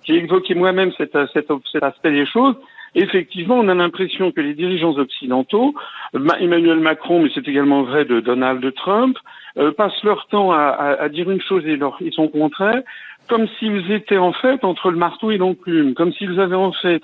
J'ai 0.07 0.15
évoqué 0.15 0.55
moi-même 0.55 0.93
cet, 0.97 1.17
cet, 1.33 1.51
aspect 1.83 2.13
des 2.13 2.27
choses. 2.27 2.57
Effectivement, 2.95 3.57
on 3.57 3.69
a 3.69 3.75
l'impression 3.75 4.33
que 4.33 4.41
les 4.41 4.55
dirigeants 4.55 4.97
occidentaux, 4.97 5.75
Emmanuel 6.15 6.81
Macron, 6.81 7.23
mais 7.23 7.31
c'est 7.35 7.47
également 7.47 7.83
vrai 7.83 8.05
de 8.05 8.21
Donald 8.21 8.75
Trump, 8.75 9.19
euh, 9.59 9.73
passent 9.73 10.03
leur 10.03 10.27
temps 10.29 10.53
à, 10.53 11.09
dire 11.09 11.31
une 11.31 11.41
chose 11.41 11.67
et, 11.67 11.77
leur, 11.77 11.99
son 12.13 12.29
contraire, 12.29 12.83
comme 13.29 13.47
s'ils 13.59 13.91
étaient 13.91 14.19
en 14.19 14.33
fait 14.33 14.65
entre 14.65 14.91
le 14.91 14.97
marteau 14.97 15.31
et 15.31 15.39
l'enclume, 15.39 15.95
comme 15.95 16.13
s'ils 16.13 16.41
avaient 16.41 16.55
en 16.55 16.73
fait 16.73 17.03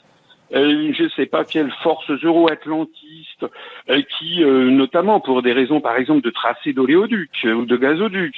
euh, 0.54 0.92
je 0.92 1.04
ne 1.04 1.08
sais 1.08 1.24
pas 1.24 1.44
quelles 1.44 1.72
forces 1.82 2.10
euro-atlantistes 2.10 3.46
euh, 3.88 4.02
qui, 4.18 4.44
notamment 4.44 5.18
pour 5.18 5.40
des 5.40 5.54
raisons 5.54 5.80
par 5.80 5.96
exemple 5.96 6.20
de 6.20 6.28
tracé 6.30 6.74
d'oléoduc 6.74 7.30
ou 7.44 7.64
de 7.64 7.76
gazoduc, 7.76 8.34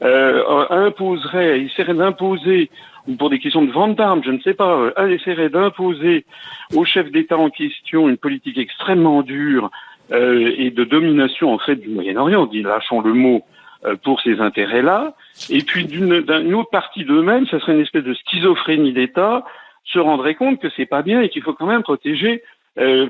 imposeraient, 0.00 1.60
essaieraient 1.60 1.94
d'imposer 1.94 2.70
ou 3.08 3.16
pour 3.16 3.30
des 3.30 3.38
questions 3.38 3.64
de 3.64 3.72
vente 3.72 3.96
d'armes, 3.96 4.22
je 4.24 4.30
ne 4.30 4.40
sais 4.40 4.54
pas, 4.54 4.92
euh, 4.98 5.08
essaierait 5.08 5.48
d'imposer 5.48 6.26
au 6.74 6.84
chef 6.84 7.10
d'État 7.10 7.38
en 7.38 7.48
question 7.48 8.08
une 8.08 8.18
politique 8.18 8.58
extrêmement 8.58 9.22
dure 9.22 9.70
euh, 10.12 10.52
et 10.56 10.70
de 10.70 10.84
domination 10.84 11.52
en 11.52 11.58
fait 11.58 11.76
du 11.76 11.88
Moyen-Orient, 11.88 12.46
dit 12.46 12.62
lâchons 12.62 13.00
le 13.00 13.14
mot, 13.14 13.42
euh, 13.84 13.96
pour 13.96 14.20
ces 14.20 14.40
intérêts-là, 14.40 15.14
et 15.50 15.62
puis 15.62 15.86
d'une 15.86 16.12
autre 16.54 16.70
partie 16.70 17.04
d'eux-mêmes, 17.04 17.46
ça 17.46 17.58
serait 17.60 17.74
une 17.74 17.80
espèce 17.80 18.04
de 18.04 18.14
schizophrénie 18.14 18.92
d'État, 18.92 19.44
se 19.84 19.98
rendrait 19.98 20.34
compte 20.34 20.60
que 20.60 20.68
c'est 20.76 20.86
pas 20.86 21.02
bien 21.02 21.22
et 21.22 21.30
qu'il 21.30 21.42
faut 21.42 21.54
quand 21.54 21.66
même 21.66 21.82
protéger 21.82 22.42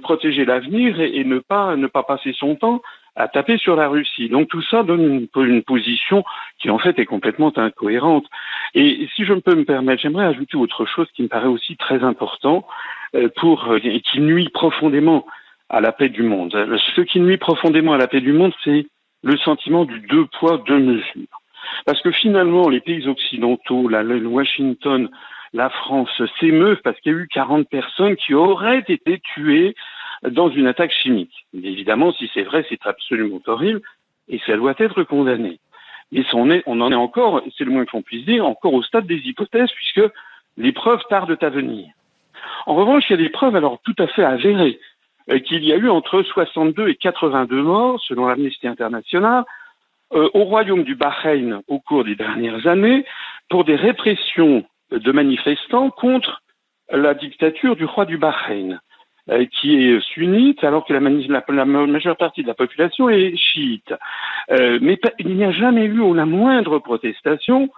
protéger 0.00 0.46
l'avenir 0.46 0.98
et, 0.98 1.18
et, 1.18 1.24
ne 1.24 1.40
pas 1.40 1.76
ne 1.76 1.88
pas 1.88 2.02
passer 2.02 2.34
son 2.38 2.54
temps 2.54 2.80
à 3.18 3.26
taper 3.26 3.58
sur 3.58 3.74
la 3.74 3.88
Russie. 3.88 4.28
Donc 4.28 4.48
tout 4.48 4.62
ça 4.62 4.84
donne 4.84 5.28
une, 5.34 5.62
position 5.62 6.24
qui 6.58 6.70
en 6.70 6.78
fait 6.78 6.98
est 6.98 7.04
complètement 7.04 7.52
incohérente. 7.58 8.24
Et 8.74 9.08
si 9.14 9.24
je 9.24 9.34
peux 9.34 9.56
me 9.56 9.64
permettre, 9.64 10.00
j'aimerais 10.02 10.26
ajouter 10.26 10.56
autre 10.56 10.86
chose 10.86 11.08
qui 11.14 11.22
me 11.24 11.28
paraît 11.28 11.48
aussi 11.48 11.76
très 11.76 12.04
important 12.04 12.66
euh, 13.16 13.28
pour 13.36 13.72
euh, 13.72 13.80
et 13.82 14.00
qui 14.00 14.20
nuit 14.20 14.48
profondément 14.50 15.26
à 15.68 15.80
la 15.80 15.90
paix 15.90 16.08
du 16.08 16.22
monde. 16.22 16.52
Ce 16.96 17.00
qui 17.00 17.20
nuit 17.20 17.38
profondément 17.38 17.92
à 17.92 17.98
la 17.98 18.06
paix 18.06 18.20
du 18.20 18.32
monde, 18.32 18.52
c'est 18.64 18.86
le 19.24 19.36
sentiment 19.38 19.84
du 19.84 19.98
deux 20.00 20.26
poids 20.38 20.62
deux 20.66 20.78
mesures. 20.78 21.42
Parce 21.86 22.00
que 22.02 22.12
finalement, 22.12 22.68
les 22.68 22.80
pays 22.80 23.06
occidentaux, 23.08 23.88
la, 23.88 24.02
Washington, 24.02 25.10
la 25.52 25.70
France 25.70 26.22
s'émeuvent 26.38 26.80
parce 26.84 26.98
qu'il 27.00 27.12
y 27.12 27.14
a 27.16 27.18
eu 27.18 27.28
40 27.28 27.68
personnes 27.68 28.16
qui 28.16 28.34
auraient 28.34 28.84
été 28.86 29.20
tuées 29.34 29.74
dans 30.22 30.50
une 30.50 30.66
attaque 30.66 30.92
chimique. 30.92 31.46
Évidemment, 31.54 32.12
si 32.12 32.30
c'est 32.34 32.42
vrai, 32.42 32.64
c'est 32.68 32.86
absolument 32.86 33.40
horrible 33.46 33.80
et 34.28 34.40
ça 34.46 34.56
doit 34.56 34.74
être 34.78 35.02
condamné. 35.04 35.60
Mais 36.12 36.24
on, 36.32 36.80
en 36.80 36.92
est 36.92 36.94
encore, 36.94 37.42
c'est 37.56 37.64
le 37.64 37.70
moins 37.70 37.84
qu'on 37.84 38.02
puisse 38.02 38.24
dire, 38.24 38.46
encore 38.46 38.72
au 38.72 38.82
stade 38.82 39.06
des 39.06 39.20
hypothèses 39.26 39.70
puisque 39.72 40.10
les 40.56 40.72
preuves 40.72 41.02
tardent 41.08 41.36
à 41.40 41.50
venir. 41.50 41.86
En 42.66 42.74
revanche, 42.74 43.04
il 43.08 43.12
y 43.12 43.14
a 43.14 43.22
des 43.22 43.28
preuves 43.28 43.56
alors 43.56 43.78
tout 43.84 43.94
à 43.98 44.06
fait 44.06 44.24
avérées 44.24 44.78
euh, 45.30 45.38
qu'il 45.38 45.64
y 45.64 45.72
a 45.72 45.76
eu 45.76 45.88
entre 45.88 46.22
62 46.22 46.88
et 46.88 46.94
82 46.96 47.62
morts, 47.62 48.00
selon 48.06 48.26
l'Amnesty 48.26 48.66
International, 48.66 49.44
euh, 50.14 50.28
au 50.32 50.44
royaume 50.44 50.84
du 50.84 50.94
Bahreïn 50.94 51.60
au 51.68 51.78
cours 51.80 52.04
des 52.04 52.14
dernières 52.14 52.66
années 52.66 53.04
pour 53.50 53.64
des 53.64 53.76
répressions 53.76 54.64
de 54.90 55.12
manifestants 55.12 55.90
contre 55.90 56.42
la 56.90 57.12
dictature 57.12 57.76
du 57.76 57.84
roi 57.84 58.06
du 58.06 58.16
Bahreïn. 58.16 58.80
Euh, 59.30 59.44
qui 59.44 59.76
est 59.76 60.00
sunnite, 60.00 60.64
alors 60.64 60.86
que 60.86 60.94
la, 60.94 61.00
majeure 61.00 62.16
partie 62.16 62.42
de 62.42 62.48
la 62.48 62.54
population 62.54 63.10
est 63.10 63.36
chiite. 63.36 63.92
Euh, 64.50 64.78
mais 64.80 64.98
il 65.18 65.36
n'y 65.36 65.44
a 65.44 65.50
jamais 65.50 65.84
eu 65.84 66.14
la 66.14 66.24
moindre 66.24 66.78
protestation. 66.78 67.68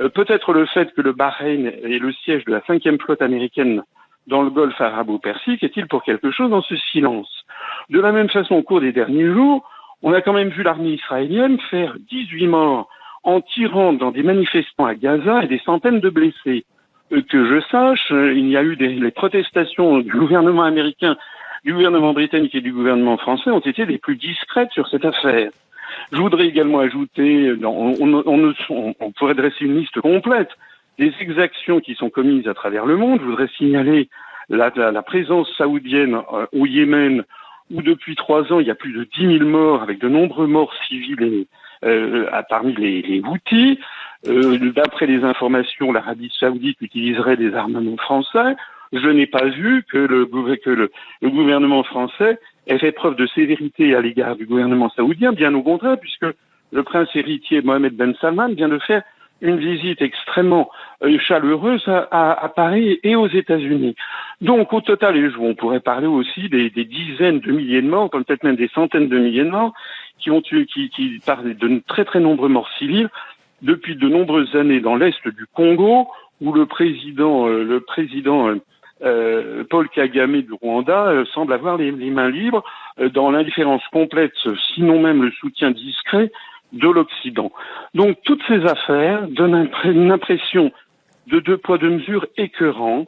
Euh, 0.00 0.10
peut-être 0.10 0.52
le 0.52 0.66
fait 0.66 0.92
que 0.92 1.00
le 1.00 1.12
Bahreïn 1.12 1.64
est 1.66 1.98
le 1.98 2.12
siège 2.12 2.44
de 2.44 2.52
la 2.52 2.60
cinquième 2.66 2.98
flotte 2.98 3.22
américaine 3.22 3.82
dans 4.26 4.42
le 4.42 4.50
golfe 4.50 4.78
arabo-persique 4.78 5.62
est-il 5.62 5.86
pour 5.86 6.02
quelque 6.02 6.30
chose 6.30 6.50
dans 6.50 6.60
ce 6.60 6.76
silence? 6.76 7.46
De 7.88 8.00
la 8.00 8.12
même 8.12 8.28
façon, 8.28 8.56
au 8.56 8.62
cours 8.62 8.82
des 8.82 8.92
derniers 8.92 9.32
jours, 9.32 9.66
on 10.02 10.12
a 10.12 10.20
quand 10.20 10.34
même 10.34 10.50
vu 10.50 10.62
l'armée 10.62 10.90
israélienne 10.90 11.58
faire 11.70 11.96
18 12.10 12.48
morts 12.48 12.90
en 13.22 13.40
tirant 13.40 13.94
dans 13.94 14.10
des 14.10 14.22
manifestants 14.22 14.84
à 14.84 14.94
Gaza 14.94 15.42
et 15.42 15.46
des 15.46 15.60
centaines 15.64 16.00
de 16.00 16.10
blessés 16.10 16.66
que 17.10 17.44
je 17.46 17.60
sache, 17.70 18.10
il 18.10 18.48
y 18.48 18.56
a 18.56 18.62
eu 18.62 18.76
des 18.76 18.88
les 18.88 19.10
protestations 19.10 19.98
du 19.98 20.10
gouvernement 20.12 20.62
américain, 20.62 21.16
du 21.64 21.72
gouvernement 21.72 22.12
britannique 22.12 22.54
et 22.54 22.60
du 22.60 22.72
gouvernement 22.72 23.16
français 23.16 23.50
ont 23.50 23.60
été 23.60 23.84
les 23.86 23.98
plus 23.98 24.16
discrètes 24.16 24.70
sur 24.72 24.88
cette 24.88 25.04
affaire. 25.04 25.50
Je 26.12 26.18
voudrais 26.18 26.46
également 26.46 26.80
ajouter, 26.80 27.54
on, 27.62 27.94
on, 28.00 28.54
on, 28.70 29.12
pourrait 29.12 29.34
dresser 29.34 29.64
une 29.64 29.78
liste 29.78 30.00
complète 30.00 30.50
des 30.98 31.12
exactions 31.20 31.80
qui 31.80 31.94
sont 31.94 32.10
commises 32.10 32.48
à 32.48 32.54
travers 32.54 32.86
le 32.86 32.96
monde. 32.96 33.20
Je 33.20 33.26
voudrais 33.26 33.48
signaler 33.56 34.08
la, 34.48 34.70
la, 34.74 35.02
présence 35.02 35.48
saoudienne 35.56 36.20
euh, 36.32 36.46
au 36.52 36.66
Yémen, 36.66 37.24
où 37.70 37.82
depuis 37.82 38.16
trois 38.16 38.52
ans 38.52 38.60
il 38.60 38.66
y 38.66 38.70
a 38.70 38.74
plus 38.74 38.92
de 38.92 39.06
dix 39.16 39.26
mille 39.26 39.44
morts, 39.44 39.82
avec 39.82 40.00
de 40.00 40.08
nombreux 40.08 40.46
morts 40.46 40.74
civils 40.88 41.22
et, 41.22 41.46
euh, 41.84 42.26
parmi 42.48 42.74
les, 42.74 43.02
les. 43.02 43.22
Euh, 44.26 44.72
D'après 44.74 45.06
les 45.06 45.22
informations, 45.24 45.92
l'Arabie 45.92 46.32
saoudite 46.38 46.80
utiliserait 46.80 47.36
des 47.36 47.54
armements 47.54 47.96
français. 47.96 48.56
Je 48.92 49.08
n'ai 49.08 49.26
pas 49.26 49.44
vu 49.44 49.84
que, 49.90 49.98
le, 49.98 50.26
gouvernement 51.22 51.82
français 51.82 52.38
ait 52.66 52.78
fait 52.78 52.92
preuve 52.92 53.16
de 53.16 53.26
sévérité 53.26 53.94
à 53.94 54.00
l'égard 54.00 54.36
du 54.36 54.46
gouvernement 54.46 54.90
saoudien, 54.90 55.32
bien 55.32 55.54
au 55.54 55.62
contraire, 55.62 55.98
puisque 56.00 56.26
le 56.72 56.82
prince 56.82 57.08
héritier 57.14 57.62
Mohamed 57.62 57.94
Ben 57.94 58.14
Salman 58.20 58.48
vient 58.48 58.68
de 58.68 58.78
faire 58.78 59.02
une 59.40 59.58
visite 59.58 60.02
extrêmement 60.02 60.68
euh, 61.04 61.16
chaleureuse 61.20 61.84
à, 61.86 62.52
Paris 62.56 62.98
et 63.04 63.14
aux 63.14 63.28
États-Unis. 63.28 63.94
Donc 64.40 64.72
au 64.72 64.80
total, 64.80 65.32
on 65.38 65.54
pourrait 65.54 65.80
parler 65.80 66.08
aussi 66.08 66.48
des, 66.48 66.70
dizaines 66.70 67.38
de 67.38 67.52
milliers 67.52 67.82
de 67.82 67.88
morts, 67.88 68.10
peut-être 68.10 68.42
même 68.42 68.56
des 68.56 68.68
centaines 68.74 69.08
de 69.08 69.18
milliers 69.18 69.44
de 69.44 69.50
morts, 69.50 69.74
qui 70.18 70.32
ont 70.32 70.40
tué, 70.40 70.66
qui, 70.66 70.90
qui 70.90 71.20
parlent 71.24 71.54
de 71.54 71.82
très 71.86 72.04
très 72.04 72.18
nombreux 72.18 72.48
morts 72.48 72.70
civils 72.78 73.08
depuis 73.62 73.96
de 73.96 74.08
nombreuses 74.08 74.54
années 74.54 74.80
dans 74.80 74.96
l'est 74.96 75.26
du 75.26 75.46
Congo, 75.52 76.08
où 76.40 76.52
le 76.52 76.66
président, 76.66 77.48
euh, 77.48 77.80
euh, 77.80 78.56
euh, 79.02 79.64
Paul 79.68 79.88
Kagame 79.88 80.42
du 80.42 80.52
Rwanda 80.52 81.24
semble 81.32 81.52
avoir 81.52 81.76
les, 81.76 81.92
mains 81.92 82.30
libres 82.30 82.64
dans 83.12 83.30
l'indifférence 83.30 83.82
complète, 83.92 84.34
sinon 84.74 85.00
même 85.00 85.22
le 85.22 85.30
soutien 85.32 85.70
discret 85.70 86.30
de 86.72 86.88
l'Occident. 86.88 87.50
Donc 87.94 88.18
toutes 88.24 88.42
ces 88.46 88.64
affaires 88.66 89.26
donnent 89.28 89.70
une 89.84 90.10
impression 90.10 90.72
de 91.28 91.40
deux 91.40 91.56
poids 91.56 91.78
deux 91.78 91.90
mesures 91.90 92.26
écœurant, 92.36 93.06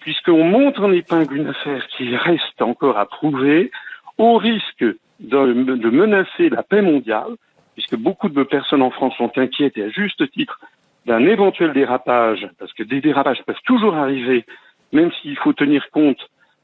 puisqu'on 0.00 0.44
monte 0.44 0.78
en 0.78 0.92
épingle 0.92 1.36
une 1.36 1.48
affaire 1.48 1.86
qui 1.96 2.14
reste 2.16 2.60
encore 2.60 2.98
à 2.98 3.06
prouver, 3.06 3.70
au 4.18 4.36
risque 4.36 4.84
de 5.20 5.90
menacer 5.90 6.50
la 6.50 6.62
paix 6.62 6.82
mondiale, 6.82 7.36
puisque 7.74 7.96
beaucoup 7.96 8.28
de 8.28 8.42
personnes 8.42 8.82
en 8.82 8.90
France 8.90 9.14
sont 9.16 9.30
inquiètes 9.36 9.76
et 9.78 9.84
à 9.84 9.90
juste 9.90 10.30
titre 10.30 10.60
d'un 11.06 11.26
éventuel 11.26 11.72
dérapage, 11.72 12.48
parce 12.58 12.72
que 12.72 12.82
des 12.82 13.00
dérapages 13.00 13.42
peuvent 13.44 13.56
toujours 13.64 13.94
arriver, 13.94 14.44
même 14.92 15.10
s'il 15.20 15.36
faut 15.36 15.52
tenir 15.52 15.90
compte 15.90 16.18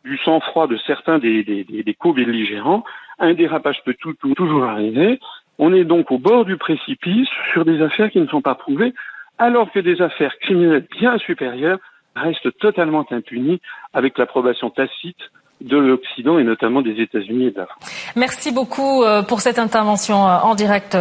du 0.05 0.17
sang-froid 0.19 0.67
de 0.67 0.79
certains 0.87 1.19
des, 1.19 1.97
co-belligérants, 1.99 2.85
un 3.19 3.35
dérapage 3.35 3.83
peut 3.85 3.97
toujours 4.37 4.65
arriver. 4.65 5.19
On 5.59 5.75
est 5.75 5.85
donc 5.85 6.11
au 6.13 6.19
bord 6.19 6.45
du 6.45 6.57
précipice 6.57 7.29
sur 7.53 7.65
des 7.65 7.83
affaires 7.83 8.11
qui 8.11 8.21
ne 8.21 8.29
sont 8.29 8.43
pas 8.43 8.55
prouvées, 8.55 8.95
alors 9.39 9.71
que 9.73 9.81
des 9.81 10.01
affaires 10.01 10.39
criminelles 10.39 10.87
bien 10.99 11.19
supérieures 11.19 11.79
restent 12.15 12.57
totalement 12.59 13.05
impunies 13.11 13.61
avec 13.93 14.19
l'approbation 14.19 14.71
tacite 14.71 15.19
de 15.61 15.77
l'Occident 15.77 16.39
et 16.39 16.45
notamment 16.45 16.83
des 16.83 17.01
États-Unis 17.01 17.47
et 17.47 17.51
de 17.51 17.59
la 17.59 17.67
France. 17.67 18.13
Merci 18.15 18.53
beaucoup 18.53 19.03
euh, 19.03 19.23
pour 19.23 19.41
cette 19.41 19.59
intervention 19.59 20.27
euh, 20.27 20.39
en 20.43 20.55
direct. 20.55 20.95